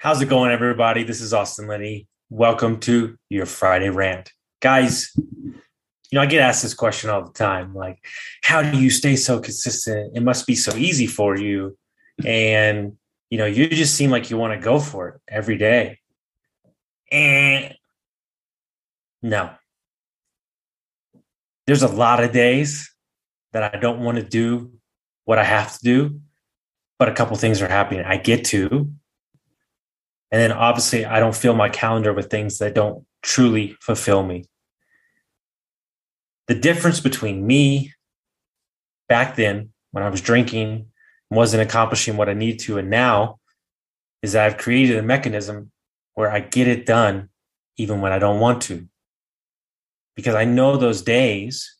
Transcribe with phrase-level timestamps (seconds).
[0.00, 1.02] How's it going, everybody?
[1.02, 2.06] This is Austin Linney.
[2.30, 4.30] Welcome to your Friday rant.
[4.60, 5.60] Guys, you
[6.12, 7.98] know, I get asked this question all the time like,
[8.44, 10.16] how do you stay so consistent?
[10.16, 11.76] It must be so easy for you.
[12.24, 12.96] And,
[13.28, 15.98] you know, you just seem like you want to go for it every day.
[17.10, 17.74] And
[19.20, 19.50] no,
[21.66, 22.94] there's a lot of days
[23.52, 24.70] that I don't want to do
[25.24, 26.20] what I have to do,
[27.00, 28.04] but a couple things are happening.
[28.04, 28.92] I get to,
[30.30, 34.44] and then obviously, I don't fill my calendar with things that don't truly fulfill me.
[36.48, 37.94] The difference between me
[39.08, 40.86] back then, when I was drinking,
[41.30, 43.38] wasn't accomplishing what I need to, and now
[44.22, 45.70] is that I've created a mechanism
[46.14, 47.28] where I get it done
[47.76, 48.88] even when I don't want to.
[50.16, 51.76] Because I know those days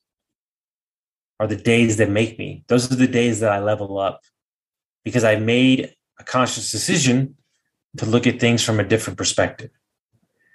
[1.40, 2.64] are the days that make me.
[2.68, 4.20] Those are the days that I level up
[5.04, 7.36] because I made a conscious decision
[7.96, 9.70] to look at things from a different perspective.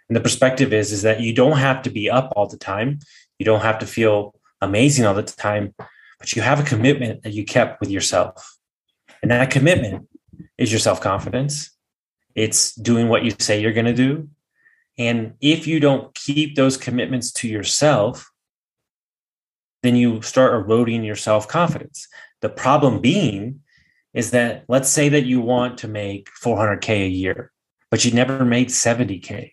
[0.07, 2.99] And the perspective is is that you don't have to be up all the time.
[3.39, 5.73] You don't have to feel amazing all the time,
[6.19, 8.57] but you have a commitment that you kept with yourself.
[9.21, 10.07] And that commitment
[10.57, 11.71] is your self-confidence.
[12.35, 14.29] It's doing what you say you're going to do.
[14.97, 18.31] And if you don't keep those commitments to yourself,
[19.81, 22.07] then you start eroding your self-confidence.
[22.41, 23.61] The problem being
[24.13, 27.51] is that let's say that you want to make 400k a year
[27.89, 29.51] but you never made 70k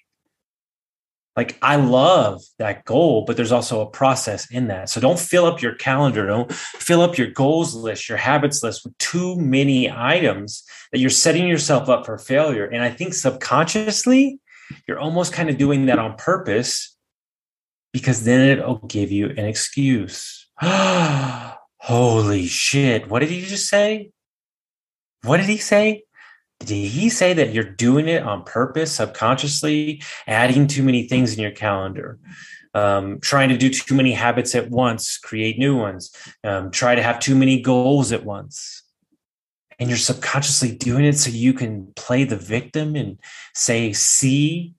[1.37, 4.89] like i love that goal but there's also a process in that.
[4.91, 6.27] So don't fill up your calendar.
[6.27, 11.11] Don't fill up your goals list your habits list with too many items that you're
[11.11, 12.67] setting yourself up for failure.
[12.67, 14.41] And i think subconsciously
[14.87, 16.97] you're almost kind of doing that on purpose
[17.93, 20.49] because then it'll give you an excuse.
[20.61, 23.09] Holy shit.
[23.09, 24.11] What did you just say
[25.23, 26.05] what did he say?
[26.61, 31.41] Did he say that you're doing it on purpose, subconsciously, adding too many things in
[31.41, 32.19] your calendar,
[32.75, 36.15] um, trying to do too many habits at once, create new ones,
[36.45, 38.83] um, try to have too many goals at once?
[39.79, 43.19] And you're subconsciously doing it so you can play the victim and
[43.55, 44.75] say, see,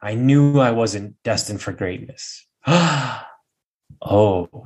[0.00, 2.46] I knew I wasn't destined for greatness.
[2.66, 3.18] oh,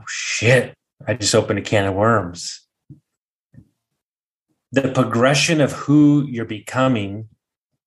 [0.07, 0.75] shit.
[1.09, 2.67] I just opened a can of worms
[4.73, 7.29] the progression of who you're becoming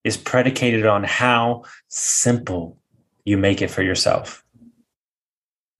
[0.04, 2.78] is predicated on how simple
[3.24, 4.44] you make it for yourself.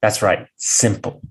[0.01, 1.23] That's right, simple.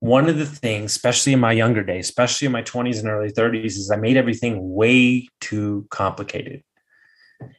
[0.00, 3.32] One of the things, especially in my younger days, especially in my 20s and early
[3.32, 6.62] 30s, is I made everything way too complicated.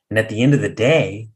[0.10, 1.30] And at the end of the day,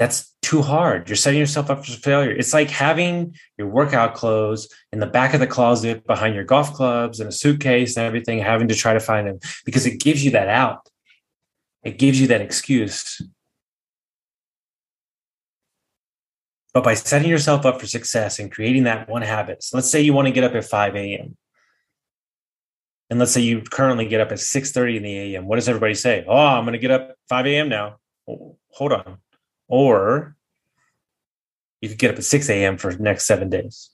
[0.00, 1.10] that's too hard.
[1.10, 2.30] You're setting yourself up for failure.
[2.30, 6.72] It's like having your workout clothes in the back of the closet behind your golf
[6.72, 10.24] clubs and a suitcase and everything, having to try to find them because it gives
[10.24, 10.88] you that out.
[11.84, 13.20] It gives you that excuse.
[16.72, 20.00] But by setting yourself up for success and creating that one habit, so let's say
[20.00, 21.36] you want to get up at 5 a.m.
[23.10, 25.46] And let's say you currently get up at 6:30 in the a.m.
[25.46, 26.24] What does everybody say?
[26.26, 27.68] Oh, I'm going to get up 5 a.m.
[27.68, 27.98] now.
[28.26, 29.18] hold on
[29.70, 30.36] or
[31.80, 32.76] you could get up at 6 a.m.
[32.76, 33.90] for the next seven days.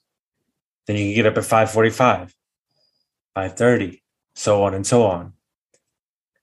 [0.87, 2.35] Then you can get up at 545,
[3.35, 4.03] 530,
[4.35, 5.33] so on and so on.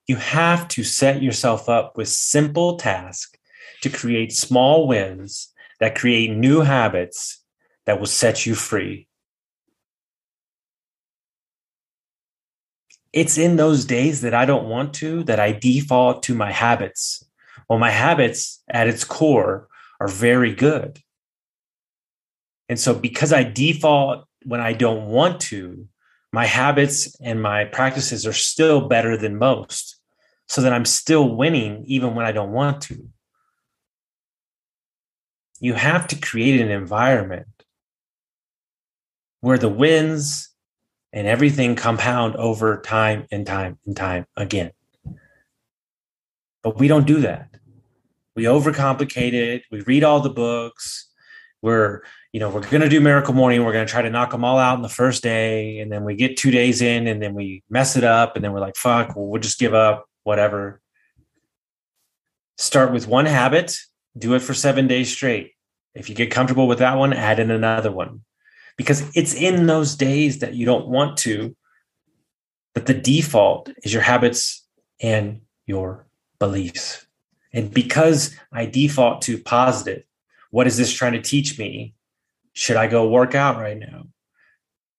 [0.06, 3.39] You have to set yourself up with simple tasks
[3.83, 7.42] to create small wins that create new habits
[7.87, 9.09] that will set you free.
[13.13, 17.25] It's in those days that I don't want to that I default to my habits
[17.69, 19.69] well, my habits at its core
[20.01, 21.01] are very good.
[22.69, 25.87] And so, because I default when I don't want to,
[26.33, 30.01] my habits and my practices are still better than most.
[30.47, 33.09] So that I'm still winning even when I don't want to.
[35.59, 37.47] You have to create an environment
[39.41, 40.51] where the wins
[41.15, 44.72] and everything compound over time and time and time again.
[46.65, 47.51] But we don't do that.
[48.34, 49.63] We overcomplicate it.
[49.71, 51.09] We read all the books.
[51.63, 52.03] We're,
[52.33, 53.65] you know, we're going to do miracle morning.
[53.65, 55.78] We're going to try to knock them all out in the first day.
[55.78, 58.34] And then we get two days in and then we mess it up.
[58.34, 60.81] And then we're like, fuck, well, just give up, whatever.
[62.57, 63.77] Start with one habit,
[64.16, 65.53] do it for seven days straight.
[65.95, 68.22] If you get comfortable with that one, add in another one.
[68.77, 71.55] Because it's in those days that you don't want to,
[72.75, 74.66] that the default is your habits
[75.01, 76.07] and your
[76.39, 77.07] beliefs.
[77.53, 80.03] And because I default to positive,
[80.51, 81.95] what is this trying to teach me?
[82.53, 84.09] Should I go work out right now?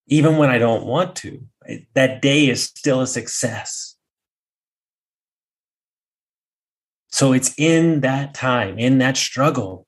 [0.07, 1.45] Even when I don't want to,
[1.93, 3.95] that day is still a success.
[7.09, 9.87] So it's in that time, in that struggle,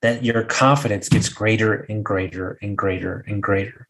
[0.00, 3.88] that your confidence gets greater and greater and greater and greater.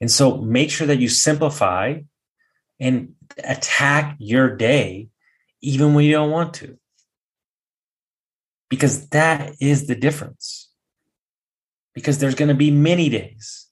[0.00, 2.00] And so make sure that you simplify
[2.78, 3.14] and
[3.44, 5.08] attack your day
[5.60, 6.76] even when you don't want to.
[8.68, 10.70] Because that is the difference.
[11.94, 13.66] Because there's going to be many days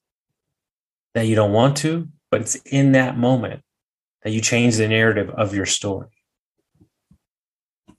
[1.14, 3.62] that you don't want to, but it's in that moment
[4.22, 6.08] that you change the narrative of your story.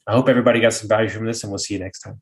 [0.05, 2.21] I hope everybody got some value from this, and we'll see you next time.